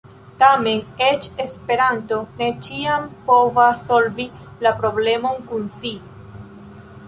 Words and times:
Tamen, 0.43 0.79
eĉ 1.07 1.27
Esperanto 1.43 2.17
ne 2.41 2.49
ĉiam 2.69 3.05
povas 3.29 3.87
solvi 3.93 4.29
la 4.67 4.75
problemon 4.83 5.49
kun 5.53 5.73
"si". 5.81 5.97